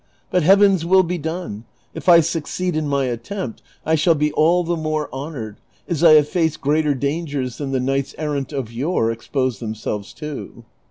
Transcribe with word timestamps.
But 0.31 0.41
Heaven's 0.41 0.83
will 0.83 1.03
be 1.03 1.19
done; 1.19 1.63
if 1.93 2.09
I 2.09 2.21
succeed 2.21 2.75
in 2.75 2.87
my 2.87 3.05
attempt 3.05 3.61
I 3.85 3.93
shall 3.93 4.15
be 4.15 4.31
all 4.31 4.63
the 4.63 4.75
more 4.75 5.07
honored, 5.13 5.57
as 5.87 6.03
I 6.03 6.13
have 6.13 6.27
faced 6.27 6.59
greater 6.59 6.95
dangers 6.95 7.59
than 7.59 7.69
the 7.69 7.79
knights 7.79 8.15
errant 8.17 8.51
of 8.51 8.71
yore 8.73 9.11
exposed 9.11 9.59
themselves 9.59 10.11
to." 10.13 10.65